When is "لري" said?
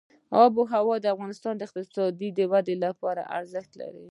3.81-4.05